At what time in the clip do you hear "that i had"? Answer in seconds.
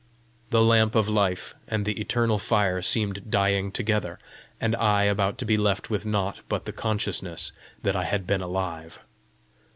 7.83-8.25